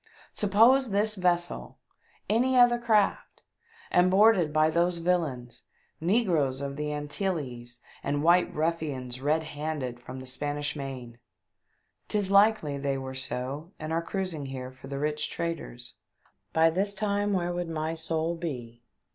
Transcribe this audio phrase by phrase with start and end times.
[0.33, 1.77] Sup pose this vessel
[2.27, 3.43] any other craft
[3.91, 5.61] and boarded by those villains,
[5.99, 11.19] negroes of the Antilles, and white ruffians red handed from the Spanish Main—
[12.07, 15.93] 'tis likely they were so and are cruising here for the rich traders—
[16.51, 18.81] by this time where would my soul be